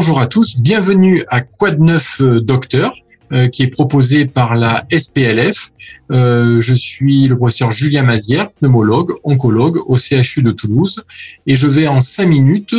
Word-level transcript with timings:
Bonjour 0.00 0.22
à 0.22 0.26
tous, 0.26 0.56
bienvenue 0.62 1.24
à 1.28 1.42
Quad 1.42 1.78
9 1.78 2.20
euh, 2.22 2.40
Docteur, 2.40 2.94
euh, 3.32 3.48
qui 3.48 3.64
est 3.64 3.68
proposé 3.68 4.24
par 4.24 4.54
la 4.54 4.86
SPLF. 4.90 5.72
Euh, 6.10 6.62
je 6.62 6.72
suis 6.72 7.28
le 7.28 7.36
professeur 7.36 7.70
Julien 7.70 8.02
Mazière, 8.02 8.50
pneumologue, 8.52 9.12
oncologue 9.24 9.78
au 9.88 9.98
CHU 9.98 10.42
de 10.42 10.52
Toulouse, 10.52 11.04
et 11.46 11.54
je 11.54 11.66
vais 11.66 11.86
en 11.86 12.00
cinq 12.00 12.28
minutes 12.28 12.74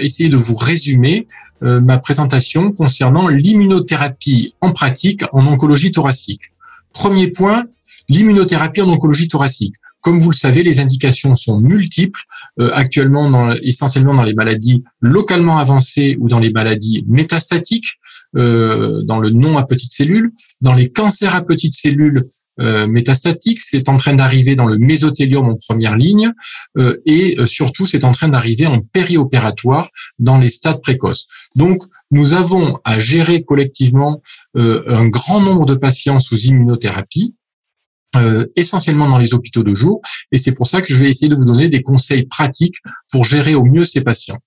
essayer 0.00 0.30
de 0.30 0.38
vous 0.38 0.56
résumer 0.56 1.28
ma 1.60 1.98
présentation 1.98 2.72
concernant 2.72 3.28
l'immunothérapie 3.28 4.54
en 4.62 4.72
pratique 4.72 5.24
en 5.32 5.46
oncologie 5.46 5.92
thoracique. 5.92 6.52
Premier 6.94 7.28
point, 7.28 7.64
l'immunothérapie 8.08 8.80
en 8.80 8.88
oncologie 8.88 9.28
thoracique. 9.28 9.74
Comme 10.06 10.20
vous 10.20 10.30
le 10.30 10.36
savez, 10.36 10.62
les 10.62 10.78
indications 10.78 11.34
sont 11.34 11.58
multiples, 11.58 12.20
euh, 12.60 12.70
actuellement 12.74 13.28
dans, 13.28 13.50
essentiellement 13.64 14.14
dans 14.14 14.22
les 14.22 14.34
maladies 14.34 14.84
localement 15.00 15.58
avancées 15.58 16.16
ou 16.20 16.28
dans 16.28 16.38
les 16.38 16.52
maladies 16.52 17.04
métastatiques, 17.08 17.94
euh, 18.36 19.02
dans 19.02 19.18
le 19.18 19.30
non 19.30 19.58
à 19.58 19.64
petites 19.64 19.90
cellules, 19.90 20.30
dans 20.60 20.74
les 20.74 20.92
cancers 20.92 21.34
à 21.34 21.40
petites 21.44 21.74
cellules 21.74 22.28
euh, 22.60 22.86
métastatiques, 22.86 23.60
c'est 23.60 23.88
en 23.88 23.96
train 23.96 24.14
d'arriver 24.14 24.54
dans 24.54 24.66
le 24.66 24.78
mésothélium 24.78 25.48
en 25.48 25.56
première 25.56 25.96
ligne, 25.96 26.30
et 27.04 27.36
surtout 27.44 27.84
c'est 27.84 28.04
en 28.04 28.12
train 28.12 28.28
d'arriver 28.28 28.68
en 28.68 28.78
périopératoire 28.78 29.88
dans 30.20 30.38
les 30.38 30.50
stades 30.50 30.82
précoces. 30.82 31.26
Donc 31.56 31.82
nous 32.12 32.34
avons 32.34 32.78
à 32.84 33.00
gérer 33.00 33.42
collectivement 33.42 34.22
un 34.54 35.08
grand 35.08 35.40
nombre 35.40 35.66
de 35.66 35.74
patients 35.74 36.20
sous 36.20 36.38
immunothérapie 36.44 37.34
euh, 38.16 38.46
essentiellement 38.56 39.08
dans 39.08 39.18
les 39.18 39.34
hôpitaux 39.34 39.62
de 39.62 39.74
jour. 39.74 40.00
Et 40.32 40.38
c'est 40.38 40.54
pour 40.54 40.66
ça 40.66 40.82
que 40.82 40.92
je 40.92 40.98
vais 40.98 41.08
essayer 41.08 41.28
de 41.28 41.34
vous 41.34 41.44
donner 41.44 41.68
des 41.68 41.82
conseils 41.82 42.24
pratiques 42.24 42.76
pour 43.10 43.24
gérer 43.24 43.54
au 43.54 43.64
mieux 43.64 43.84
ces 43.84 44.00
patients. 44.00 44.38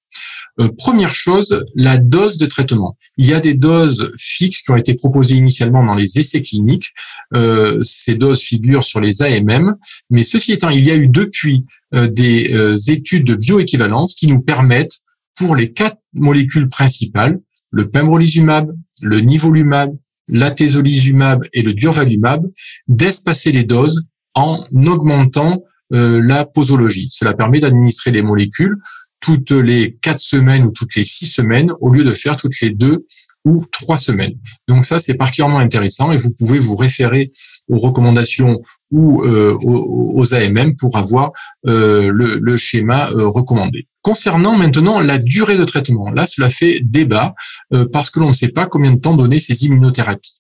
Euh, 0.59 0.69
première 0.77 1.13
chose, 1.13 1.65
la 1.75 1.97
dose 1.97 2.37
de 2.37 2.45
traitement. 2.45 2.97
Il 3.17 3.25
y 3.25 3.33
a 3.33 3.39
des 3.39 3.53
doses 3.53 4.11
fixes 4.17 4.61
qui 4.61 4.71
ont 4.71 4.75
été 4.75 4.93
proposées 4.93 5.35
initialement 5.35 5.85
dans 5.85 5.95
les 5.95 6.19
essais 6.19 6.41
cliniques. 6.41 6.89
Euh, 7.35 7.81
ces 7.83 8.15
doses 8.15 8.41
figurent 8.41 8.83
sur 8.83 8.99
les 8.99 9.21
AMM. 9.21 9.75
Mais 10.09 10.23
ceci 10.23 10.51
étant, 10.51 10.69
il 10.69 10.85
y 10.85 10.91
a 10.91 10.95
eu 10.95 11.07
depuis 11.07 11.65
des 11.91 12.75
études 12.91 13.25
de 13.25 13.33
bioéquivalence 13.33 14.13
qui 14.13 14.27
nous 14.27 14.41
permettent, 14.41 14.99
pour 15.39 15.55
les 15.55 15.71
quatre 15.71 15.97
molécules 16.13 16.69
principales, 16.69 17.39
le 17.71 17.89
pembrolizumab, 17.89 18.71
le 19.01 19.21
nivolumab, 19.21 19.95
l'atezolizumab 20.29 21.43
et 21.53 21.61
le 21.61 21.73
durvalumab, 21.73 22.45
d'espacer 22.87 23.51
les 23.51 23.63
doses 23.63 24.03
en 24.35 24.63
augmentant 24.85 25.61
euh, 25.93 26.21
la 26.23 26.45
posologie. 26.45 27.07
Cela 27.09 27.33
permet 27.33 27.59
d'administrer 27.59 28.11
les 28.11 28.21
molécules 28.21 28.77
toutes 29.19 29.51
les 29.51 29.97
quatre 30.01 30.19
semaines 30.19 30.65
ou 30.65 30.71
toutes 30.71 30.95
les 30.95 31.03
six 31.03 31.25
semaines 31.25 31.71
au 31.81 31.91
lieu 31.91 32.03
de 32.03 32.13
faire 32.13 32.37
toutes 32.37 32.59
les 32.61 32.69
deux 32.69 33.05
ou 33.45 33.65
trois 33.71 33.97
semaines. 33.97 34.37
Donc 34.67 34.85
ça, 34.85 34.99
c'est 34.99 35.17
particulièrement 35.17 35.59
intéressant 35.59 36.11
et 36.11 36.17
vous 36.17 36.31
pouvez 36.31 36.59
vous 36.59 36.75
référer 36.75 37.31
aux 37.67 37.77
recommandations 37.77 38.61
ou 38.91 39.23
euh, 39.23 39.57
aux, 39.61 40.33
AMM 40.33 40.75
pour 40.75 40.97
avoir 40.97 41.31
euh, 41.67 42.11
le, 42.11 42.57
schéma 42.57 43.09
recommandé. 43.13 43.87
Concernant 44.01 44.57
maintenant 44.57 45.01
la 45.01 45.17
durée 45.17 45.57
de 45.57 45.65
traitement, 45.65 46.09
là, 46.09 46.25
cela 46.25 46.49
fait 46.49 46.79
débat 46.81 47.35
euh, 47.73 47.85
parce 47.91 48.09
que 48.09 48.19
l'on 48.19 48.29
ne 48.29 48.33
sait 48.33 48.49
pas 48.49 48.65
combien 48.65 48.93
de 48.93 48.99
temps 48.99 49.15
donner 49.15 49.39
ces 49.39 49.65
immunothérapies. 49.65 50.39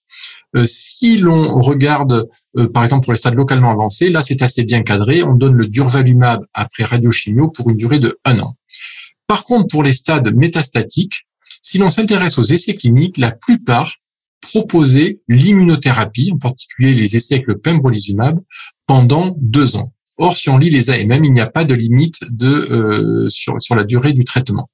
Euh, 0.55 0.65
si 0.65 1.17
l'on 1.17 1.59
regarde, 1.59 2.29
euh, 2.57 2.69
par 2.69 2.83
exemple, 2.83 3.03
pour 3.03 3.13
les 3.13 3.19
stades 3.19 3.35
localement 3.35 3.71
avancés, 3.71 4.09
là, 4.09 4.21
c'est 4.21 4.41
assez 4.41 4.63
bien 4.63 4.81
cadré. 4.81 5.23
On 5.23 5.35
donne 5.35 5.55
le 5.55 5.67
durvalumab 5.67 6.45
après 6.53 6.85
radiochimio 6.85 7.49
pour 7.49 7.69
une 7.69 7.77
durée 7.77 7.99
de 7.99 8.17
un 8.23 8.39
an. 8.39 8.55
Par 9.27 9.43
contre, 9.43 9.67
pour 9.67 9.83
les 9.83 9.93
stades 9.93 10.33
métastatiques, 10.33 11.27
si 11.61 11.77
l'on 11.77 11.89
s'intéresse 11.89 12.39
aux 12.39 12.43
essais 12.43 12.75
cliniques, 12.75 13.17
la 13.17 13.31
plupart 13.31 13.97
proposaient 14.41 15.19
l'immunothérapie, 15.27 16.31
en 16.33 16.37
particulier 16.37 16.93
les 16.93 17.15
essais 17.15 17.35
avec 17.35 17.47
le 17.47 17.57
pembrolizumab, 17.57 18.39
pendant 18.87 19.35
deux 19.39 19.75
ans. 19.75 19.93
Or, 20.19 20.35
si 20.35 20.49
on 20.49 20.57
lit 20.57 20.69
les 20.69 20.89
AMM, 20.89 21.23
il 21.23 21.33
n'y 21.33 21.39
a 21.39 21.47
pas 21.47 21.63
de 21.63 21.73
limite 21.73 22.19
euh, 22.41 23.29
sur, 23.29 23.55
la 23.75 23.85
durée 23.85 24.11
du 24.11 24.25
traitement. 24.25 24.69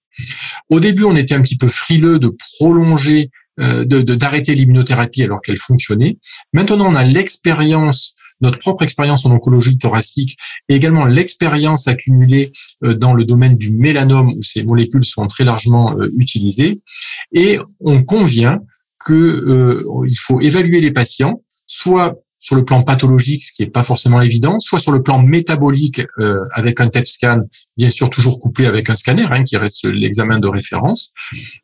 Au 0.69 0.79
début, 0.79 1.03
on 1.03 1.15
était 1.15 1.35
un 1.35 1.41
petit 1.41 1.57
peu 1.57 1.67
frileux 1.67 2.17
de 2.17 2.35
prolonger, 2.57 3.29
euh, 3.59 3.85
de 3.85 4.01
d'arrêter 4.01 4.55
l'immunothérapie 4.55 5.21
alors 5.21 5.41
qu'elle 5.41 5.59
fonctionnait. 5.59 6.17
Maintenant, 6.51 6.87
on 6.91 6.95
a 6.95 7.03
l'expérience 7.03 8.15
notre 8.41 8.59
propre 8.59 8.83
expérience 8.83 9.25
en 9.25 9.31
oncologie 9.31 9.77
thoracique 9.77 10.35
et 10.67 10.75
également 10.75 11.05
l'expérience 11.05 11.87
accumulée 11.87 12.51
euh, 12.83 12.93
dans 12.93 13.13
le 13.13 13.23
domaine 13.23 13.55
du 13.55 13.71
mélanome 13.71 14.33
où 14.35 14.43
ces 14.43 14.63
molécules 14.63 15.05
sont 15.05 15.27
très 15.27 15.45
largement 15.45 15.95
utilisées. 16.17 16.81
Et 17.31 17.59
on 17.79 18.03
convient 18.03 18.59
qu'il 19.05 20.17
faut 20.19 20.41
évaluer 20.41 20.81
les 20.81 20.91
patients, 20.91 21.41
soit 21.67 22.16
sur 22.45 22.55
le 22.55 22.63
plan 22.63 22.83
pathologique, 22.83 23.43
ce 23.43 23.53
qui 23.53 23.63
n'est 23.63 23.71
pas 23.71 23.83
forcément 23.83 24.21
évident, 24.21 24.59
soit 24.59 24.79
sur 24.79 24.91
le 24.91 25.01
plan 25.01 25.19
métabolique 25.19 26.03
euh, 26.19 26.41
avec 26.53 26.79
un 26.79 26.89
TEP 26.89 27.07
scan, 27.07 27.39
bien 27.75 27.89
sûr 27.89 28.11
toujours 28.11 28.39
couplé 28.39 28.67
avec 28.67 28.88
un 28.91 28.95
scanner, 28.95 29.25
hein, 29.31 29.44
qui 29.44 29.57
reste 29.57 29.85
l'examen 29.85 30.38
de 30.38 30.47
référence. 30.47 31.11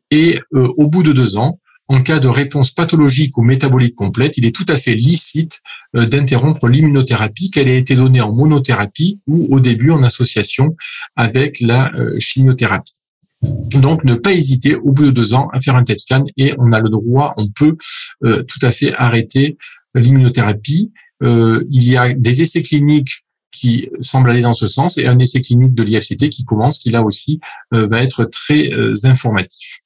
Et 0.09 0.39
euh, 0.55 0.73
au 0.77 0.87
bout 0.87 1.03
de 1.03 1.13
deux 1.13 1.37
ans, 1.37 1.59
en 1.87 2.01
cas 2.01 2.19
de 2.19 2.27
réponse 2.27 2.71
pathologique 2.71 3.37
ou 3.37 3.43
métabolique 3.43 3.93
complète, 3.93 4.39
il 4.39 4.45
est 4.47 4.55
tout 4.55 4.65
à 4.69 4.75
fait 4.75 4.95
licite 4.95 5.59
euh, 5.95 6.07
d'interrompre 6.07 6.67
l'immunothérapie, 6.67 7.51
qu'elle 7.51 7.69
ait 7.69 7.77
été 7.77 7.95
donnée 7.95 8.21
en 8.21 8.33
monothérapie 8.33 9.19
ou 9.27 9.53
au 9.55 9.59
début 9.59 9.91
en 9.91 10.01
association 10.01 10.75
avec 11.15 11.61
la 11.61 11.91
chimiothérapie. 12.17 12.95
Donc, 13.43 14.03
ne 14.03 14.15
pas 14.15 14.33
hésiter 14.33 14.75
au 14.75 14.91
bout 14.91 15.05
de 15.05 15.11
deux 15.11 15.33
ans 15.33 15.49
à 15.53 15.61
faire 15.61 15.75
un 15.75 15.83
TEP 15.83 15.99
scan 15.99 16.25
et 16.37 16.53
on 16.59 16.73
a 16.73 16.79
le 16.79 16.89
droit, 16.89 17.33
on 17.37 17.47
peut 17.49 17.75
tout 18.21 18.59
à 18.61 18.71
fait 18.71 18.93
arrêter 18.93 19.57
l'immunothérapie. 19.95 20.91
Euh, 21.23 21.63
il 21.69 21.87
y 21.87 21.97
a 21.97 22.13
des 22.13 22.41
essais 22.41 22.61
cliniques 22.61 23.23
qui 23.51 23.89
semblent 23.99 24.29
aller 24.29 24.41
dans 24.41 24.53
ce 24.53 24.67
sens 24.67 24.97
et 24.97 25.07
un 25.07 25.19
essai 25.19 25.41
clinique 25.41 25.75
de 25.75 25.83
l'IFCT 25.83 26.29
qui 26.29 26.45
commence, 26.45 26.79
qui 26.79 26.89
là 26.89 27.03
aussi 27.03 27.39
euh, 27.73 27.85
va 27.85 28.01
être 28.01 28.23
très 28.25 28.71
euh, 28.71 28.95
informatif. 29.03 29.81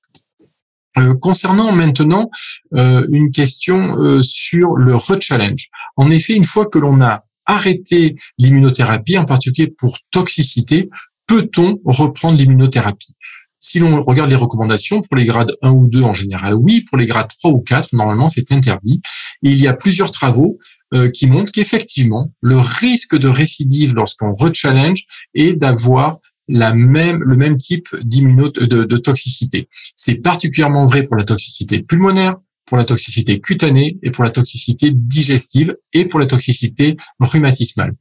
concernant 1.20 1.74
maintenant 1.74 2.30
une 2.72 3.30
question 3.32 4.22
sur 4.22 4.76
le 4.78 4.96
re-challenge. 4.96 5.68
En 5.98 6.10
effet, 6.10 6.36
une 6.36 6.46
fois 6.46 6.68
que 6.68 6.80
l'on 6.80 7.02
a 7.02 7.26
arrêté 7.46 8.16
l'immunothérapie, 8.38 9.18
en 9.18 9.26
particulier 9.26 9.68
pour 9.68 9.98
toxicité, 10.10 10.90
peut-on 11.28 11.82
reprendre 11.84 12.38
l'immunothérapie? 12.38 13.14
Si 13.60 13.80
l'on 13.80 14.00
regarde 14.02 14.30
les 14.30 14.36
recommandations, 14.36 15.02
pour 15.02 15.16
les 15.16 15.26
grades 15.26 15.54
1 15.62 15.72
ou 15.72 15.88
2 15.88 16.04
en 16.04 16.14
général, 16.14 16.54
oui. 16.56 16.84
Pour 16.90 16.98
les 16.98 17.08
grades 17.08 17.30
3 17.30 17.52
ou 17.52 17.60
4, 17.60 17.94
normalement, 17.94 18.30
c'est 18.30 18.52
interdit. 18.52 19.02
Il 19.42 19.56
y 19.56 19.68
a 19.68 19.74
plusieurs 19.74 20.12
travaux 20.12 20.60
euh, 20.94 21.10
qui 21.10 21.28
montrent 21.28 21.52
qu'effectivement, 21.52 22.32
le 22.42 22.58
risque 22.58 23.18
de 23.18 23.28
récidive 23.28 23.96
lorsqu'on 23.96 24.32
rechallenge 24.32 25.04
est 25.34 25.56
d'avoir 25.56 26.20
la 26.48 26.74
même, 26.74 27.24
le 27.24 27.36
même 27.36 27.58
type 27.58 27.88
d'immuno, 28.04 28.50
de, 28.50 28.84
de 28.84 28.98
toxicité. 28.98 29.68
C'est 29.96 30.22
particulièrement 30.22 30.86
vrai 30.86 31.04
pour 31.04 31.16
la 31.16 31.24
toxicité 31.24 31.80
pulmonaire, 31.80 32.36
pour 32.66 32.78
la 32.78 32.86
toxicité 32.86 33.40
cutanée 33.40 33.98
et 34.04 34.12
pour 34.12 34.24
la 34.24 34.30
toxicité 34.30 34.92
digestive 34.92 35.76
et 35.94 36.06
pour 36.06 36.20
la 36.20 36.26
toxicité 36.26 36.98
rhumatismale. 37.20 37.94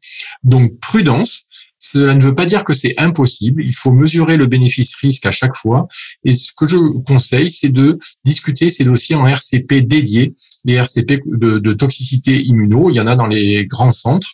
Donc 0.42 0.78
prudence, 0.80 1.48
cela 1.86 2.14
ne 2.14 2.24
veut 2.24 2.34
pas 2.34 2.46
dire 2.46 2.64
que 2.64 2.72
c'est 2.72 2.94
impossible. 2.96 3.62
Il 3.62 3.74
faut 3.74 3.92
mesurer 3.92 4.38
le 4.38 4.46
bénéfice-risque 4.46 5.26
à 5.26 5.32
chaque 5.32 5.54
fois. 5.54 5.86
Et 6.24 6.32
ce 6.32 6.50
que 6.56 6.66
je 6.66 6.78
conseille, 7.02 7.50
c'est 7.50 7.68
de 7.68 7.98
discuter 8.24 8.70
ces 8.70 8.84
dossiers 8.84 9.16
en 9.16 9.26
RCP 9.26 9.82
dédiés 9.82 10.34
les 10.64 10.76
RCP 10.76 11.20
de, 11.26 11.72
toxicité 11.74 12.42
immuno, 12.42 12.88
il 12.88 12.96
y 12.96 13.00
en 13.00 13.06
a 13.06 13.16
dans 13.16 13.26
les 13.26 13.66
grands 13.66 13.90
centres, 13.90 14.30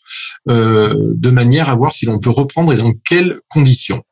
euh, 0.49 1.13
de 1.17 1.31
manière 1.31 1.71
à 1.71 1.75
voir 1.75 1.93
si 1.93 2.07
l'on 2.07 2.21
peut 2.21 2.31
reprendre 2.31 2.73
et 2.73 2.77
dans 2.77 2.93
quelles 3.05 3.41
conditions. 3.49 4.05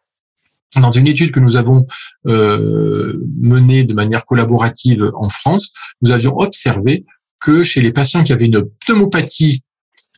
Dans 0.75 0.91
une 0.91 1.07
étude 1.07 1.31
que 1.31 1.39
nous 1.39 1.57
avons 1.57 1.87
euh, 2.27 3.25
menée 3.41 3.85
de 3.85 3.95
manière 3.95 4.27
collaborative 4.27 5.09
en 5.15 5.29
France, 5.29 5.73
nous 6.03 6.11
avions 6.11 6.37
observé 6.39 7.05
que 7.39 7.63
chez 7.63 7.81
les 7.81 7.93
patients 7.93 8.25
qui 8.25 8.33
avaient 8.33 8.47
une 8.47 8.65
pneumopathie 8.85 9.63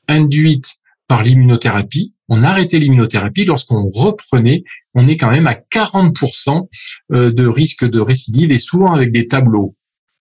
induite 0.09 0.77
par 1.06 1.23
l'immunothérapie, 1.23 2.15
on 2.31 2.43
arrêtait 2.43 2.79
l'immunothérapie, 2.79 3.44
lorsqu'on 3.44 3.87
reprenait, 3.87 4.62
on 4.94 5.09
est 5.09 5.17
quand 5.17 5.31
même 5.31 5.49
à 5.49 5.55
40% 5.55 6.69
euh, 7.12 7.32
de 7.32 7.47
risque 7.47 7.85
de 7.85 8.00
récidive 8.00 8.53
et 8.53 8.59
souvent 8.59 8.93
avec 8.93 9.11
des 9.11 9.27
tableaux 9.27 9.75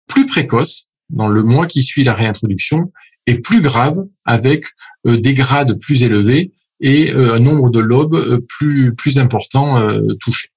plus 0.07 0.25
précoces 0.25 0.89
dans 1.09 1.29
le 1.29 1.41
mois 1.43 1.65
qui 1.65 1.81
suit 1.81 2.03
la 2.03 2.13
réintroduction 2.13 2.91
et 3.25 3.39
plus 3.39 3.61
graves 3.61 4.03
avec 4.25 4.65
euh, 5.07 5.17
des 5.17 5.33
grades 5.33 5.79
plus 5.79 6.03
élevés 6.03 6.51
et 6.81 7.11
euh, 7.11 7.35
un 7.35 7.39
nombre 7.39 7.69
de 7.69 7.79
lobes 7.79 8.45
plus 8.49 8.93
plus 8.95 9.17
important 9.17 9.77
touchés. 10.19 10.49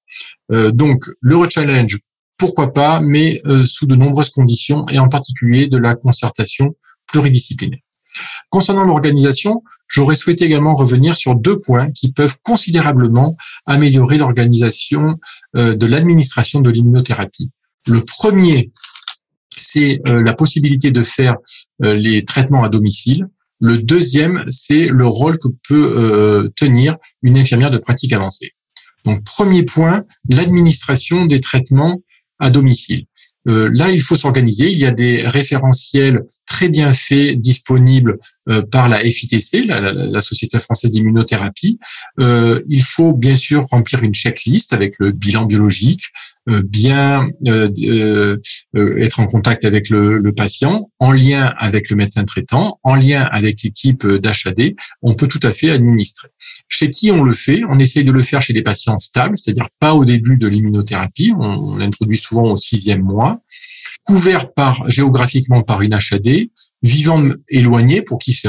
Donc 0.51 1.05
le 1.21 1.37
rechallenge, 1.37 1.99
pourquoi 2.39 2.73
pas, 2.73 3.01
mais 3.01 3.43
sous 3.65 3.87
de 3.87 3.95
nombreuses 3.95 4.31
conditions 4.31 4.87
et 4.89 4.99
en 4.99 5.09
particulier 5.09 5.69
de 5.69 5.77
la 5.77 5.95
concertation 5.95 6.75
pluridisciplinaire. 7.07 7.81
Concernant 8.51 8.85
l'organisation, 8.85 9.63
j'aurais 9.89 10.17
souhaité 10.17 10.45
également 10.45 10.75
revenir 10.75 11.17
sur 11.17 11.35
deux 11.35 11.59
points 11.61 11.91
qui 11.93 12.13
peuvent 12.13 12.37
considérablement 12.43 13.37
améliorer 13.67 14.19
l'organisation 14.19 15.17
euh, 15.57 15.75
de 15.75 15.87
l'administration 15.87 16.61
de 16.61 16.71
l'immunothérapie. 16.71 17.51
Le 17.87 18.05
premier, 18.05 18.73
c'est 19.57 20.01
la 20.05 20.35
possibilité 20.35 20.91
de 20.91 21.03
faire 21.03 21.37
les 21.81 22.25
traitements 22.25 22.63
à 22.63 22.69
domicile. 22.69 23.27
Le 23.61 23.79
deuxième, 23.79 24.45
c'est 24.51 24.87
le 24.87 25.07
rôle 25.07 25.39
que 25.39 25.49
peut 25.69 26.53
tenir 26.57 26.97
une 27.23 27.39
infirmière 27.39 27.71
de 27.71 27.79
pratique 27.79 28.13
avancée. 28.13 28.53
Donc, 29.07 29.23
premier 29.23 29.63
point, 29.63 30.05
l'administration 30.29 31.27
des 31.27 31.41
traitements 31.41 32.03
à 32.41 32.51
domicile. 32.51 33.07
Euh, 33.49 33.71
là, 33.73 33.91
il 33.91 34.03
faut 34.03 34.17
s'organiser. 34.17 34.71
Il 34.71 34.79
y 34.79 34.87
a 34.87 34.91
des 34.91 35.27
référentiels 35.27 36.25
très 36.47 36.69
bien 36.69 36.93
faits 36.93 37.41
disponibles 37.41 38.13
euh, 38.13 38.19
par 38.71 38.89
la 38.89 38.99
FITC, 38.99 39.67
la, 39.67 40.21
Société 40.21 40.59
française 40.59 40.91
d'immunothérapie. 40.91 41.79
Euh, 42.21 42.63
il 42.69 42.83
faut 42.83 43.13
bien 43.13 43.37
sûr 43.37 43.65
remplir 43.71 44.03
une 44.03 44.15
checklist 44.15 44.73
avec 44.73 44.95
le 44.99 45.13
bilan 45.13 45.47
biologique, 45.47 46.05
bien 46.47 47.29
être 47.45 49.21
en 49.21 49.27
contact 49.27 49.65
avec 49.65 49.91
le, 49.91 50.19
le, 50.19 50.33
patient, 50.33 50.91
en 51.01 51.13
lien 51.13 51.53
avec 51.59 51.91
le 51.91 51.97
médecin 51.97 52.25
traitant, 52.25 52.79
en 52.85 52.95
lien 52.95 53.23
avec 53.23 53.63
l'équipe 53.63 54.07
d'HAD. 54.07 54.75
On 55.03 55.15
peut 55.15 55.27
tout 55.27 55.41
à 55.43 55.53
fait 55.53 55.71
administrer. 55.71 56.29
Chez 56.69 56.91
qui 56.91 57.11
on 57.11 57.23
le 57.23 57.33
fait? 57.33 57.63
On 57.69 57.79
essaye 57.79 58.05
de 58.05 58.13
le 58.13 58.23
faire 58.23 58.43
chez 58.43 58.53
des 58.53 58.63
patients 58.63 58.99
stables, 58.99 59.37
c'est-à-dire 59.39 59.69
pas 59.79 59.95
au 59.95 60.05
début 60.05 60.37
de 60.37 60.49
l'immunothérapie. 60.49 61.33
On, 61.39 61.77
l'introduit 61.77 62.19
souvent 62.19 62.53
au 62.53 62.57
sixième 62.57 63.03
mois, 63.03 63.41
couvert 64.05 64.53
par 64.53 64.89
géographiquement 64.91 65.63
par 65.63 65.83
une 65.83 65.95
HAD, 65.95 66.49
vivant 66.87 67.23
éloigné 67.49 68.03
pour 68.03 68.19
qui 68.19 68.41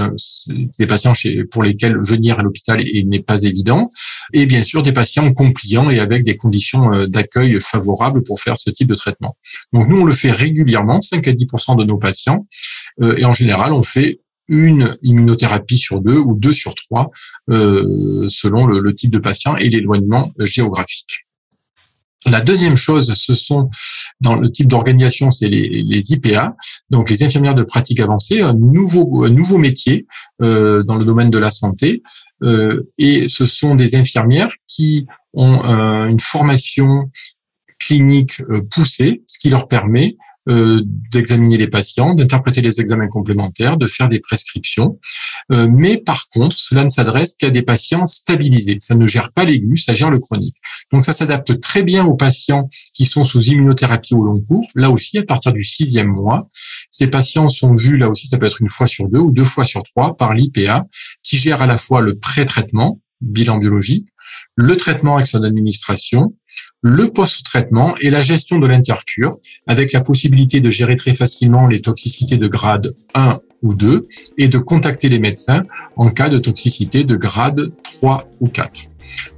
des 0.77 0.87
patients 0.87 1.13
chez, 1.13 1.43
pour 1.45 1.63
lesquels 1.63 1.97
venir 2.01 2.39
à 2.39 2.43
l'hôpital 2.43 2.83
n'est 3.05 3.21
pas 3.21 3.43
évident, 3.43 3.89
et 4.33 4.45
bien 4.45 4.63
sûr 4.63 4.83
des 4.83 4.93
patients 4.93 5.31
compliants 5.33 5.89
et 5.89 5.99
avec 5.99 6.23
des 6.23 6.37
conditions 6.37 6.93
euh, 6.93 7.07
d'accueil 7.07 7.59
favorables 7.61 8.23
pour 8.23 8.39
faire 8.39 8.57
ce 8.57 8.69
type 8.69 8.87
de 8.87 8.95
traitement. 8.95 9.37
Donc 9.73 9.87
nous 9.87 10.01
on 10.01 10.05
le 10.05 10.13
fait 10.13 10.31
régulièrement, 10.31 11.01
5 11.01 11.27
à 11.27 11.31
10% 11.31 11.77
de 11.77 11.83
nos 11.83 11.97
patients, 11.97 12.47
euh, 13.01 13.15
et 13.17 13.25
en 13.25 13.33
général 13.33 13.73
on 13.73 13.83
fait 13.83 14.21
une 14.47 14.97
immunothérapie 15.01 15.77
sur 15.77 15.99
deux 15.99 16.17
ou 16.17 16.33
deux 16.33 16.53
sur 16.53 16.73
trois 16.75 17.11
euh, 17.49 18.27
selon 18.29 18.65
le, 18.65 18.95
type 18.95 19.11
de 19.11 19.19
patient 19.19 19.57
et 19.57 19.69
l'éloignement 19.69 20.31
géographique. 20.39 21.26
La 22.29 22.41
deuxième 22.41 22.75
chose, 22.75 23.13
ce 23.13 23.33
sont 23.33 23.69
dans 24.21 24.35
le 24.35 24.51
type 24.51 24.67
d'organisation, 24.67 25.31
c'est 25.31 25.49
les, 25.49 26.11
IPA, 26.11 26.55
donc 26.89 27.09
les 27.09 27.23
infirmières 27.23 27.55
de 27.55 27.63
pratique 27.63 27.99
avancée, 27.99 28.41
un 28.41 28.53
nouveau, 28.53 29.27
nouveau 29.29 29.57
métier 29.57 30.05
euh, 30.41 30.83
dans 30.83 30.95
le 30.95 31.05
domaine 31.05 31.29
de 31.29 31.37
la 31.37 31.51
santé. 31.51 32.01
Euh, 32.43 32.87
et 32.97 33.29
ce 33.29 33.45
sont 33.45 33.75
des 33.75 33.95
infirmières 33.95 34.51
qui 34.67 35.07
ont 35.33 35.61
une 36.07 36.19
formation 36.19 37.09
clinique 37.79 38.41
poussée, 38.71 39.23
ce 39.27 39.37
qui 39.39 39.49
leur 39.49 39.67
permet 39.67 40.17
euh, 40.49 40.81
d'examiner 41.11 41.57
les 41.57 41.67
patients, 41.67 42.13
d'interpréter 42.13 42.61
les 42.61 42.79
examens 42.79 43.07
complémentaires, 43.07 43.77
de 43.77 43.87
faire 43.87 44.07
des 44.09 44.19
prescriptions. 44.19 44.99
Euh, 45.51 45.67
mais 45.69 45.97
par 45.97 46.27
contre, 46.29 46.57
cela 46.57 46.83
ne 46.83 46.89
s'adresse 46.89 47.35
qu'à 47.35 47.49
des 47.49 47.61
patients 47.61 48.05
stabilisés. 48.05 48.77
Ça 48.79 48.95
ne 48.95 49.07
gère 49.07 49.31
pas 49.33 49.43
l'aigu, 49.43 49.77
ça 49.77 49.93
gère 49.93 50.09
le 50.09 50.19
chronique. 50.19 50.55
Donc 50.93 51.05
ça 51.05 51.13
s'adapte 51.13 51.59
très 51.59 51.83
bien 51.83 52.05
aux 52.05 52.15
patients 52.15 52.69
qui 52.93 53.05
sont 53.05 53.23
sous 53.23 53.41
immunothérapie 53.41 54.13
au 54.13 54.23
long 54.23 54.41
cours. 54.41 54.65
Là 54.75 54.89
aussi, 54.89 55.17
à 55.17 55.23
partir 55.23 55.53
du 55.53 55.63
sixième 55.63 56.07
mois, 56.07 56.47
ces 56.89 57.09
patients 57.09 57.49
sont 57.49 57.75
vus, 57.75 57.97
là 57.97 58.09
aussi, 58.09 58.27
ça 58.27 58.37
peut 58.37 58.45
être 58.45 58.61
une 58.61 58.69
fois 58.69 58.87
sur 58.87 59.09
deux 59.09 59.19
ou 59.19 59.31
deux 59.31 59.45
fois 59.45 59.65
sur 59.65 59.83
trois 59.83 60.15
par 60.15 60.33
l'IPA, 60.33 60.85
qui 61.23 61.37
gère 61.37 61.61
à 61.61 61.67
la 61.67 61.77
fois 61.77 62.01
le 62.01 62.17
pré-traitement, 62.17 63.01
bilan 63.21 63.57
biologique, 63.57 64.07
le 64.55 64.77
traitement 64.77 65.15
avec 65.15 65.27
son 65.27 65.43
administration, 65.43 66.33
le 66.81 67.09
post-traitement 67.11 67.95
et 67.99 68.09
la 68.09 68.21
gestion 68.21 68.59
de 68.59 68.67
l'intercure, 68.67 69.37
avec 69.67 69.91
la 69.93 70.01
possibilité 70.01 70.61
de 70.61 70.69
gérer 70.69 70.95
très 70.95 71.15
facilement 71.15 71.67
les 71.67 71.81
toxicités 71.81 72.37
de 72.37 72.47
grade 72.47 72.95
1 73.15 73.39
ou 73.63 73.73
2 73.73 74.07
et 74.37 74.47
de 74.47 74.57
contacter 74.57 75.09
les 75.09 75.19
médecins 75.19 75.63
en 75.95 76.09
cas 76.09 76.29
de 76.29 76.37
toxicité 76.37 77.03
de 77.03 77.15
grade 77.15 77.71
3 77.83 78.29
ou 78.39 78.47
4. 78.47 78.89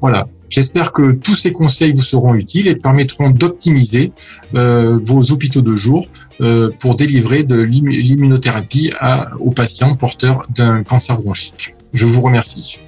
Voilà, 0.02 0.28
j'espère 0.50 0.92
que 0.92 1.14
tous 1.14 1.36
ces 1.36 1.54
conseils 1.54 1.94
vous 1.94 2.02
seront 2.02 2.36
utiles 2.36 2.68
et 2.68 2.76
permettront 2.76 3.30
d'optimiser 3.30 4.12
euh, 4.56 5.00
vos 5.04 5.32
hôpitaux 5.32 5.62
de 5.62 5.76
jour 5.76 6.08
euh, 6.42 6.72
pour 6.80 6.96
délivrer 6.96 7.44
de 7.44 7.56
l'immunothérapie 7.56 8.92
aux 9.40 9.52
patients 9.52 9.96
porteurs 9.96 10.46
d'un 10.50 10.84
cancer 10.84 11.20
bronchique. 11.20 11.76
Je 11.94 12.06
vous 12.06 12.22
remercie. 12.22 12.80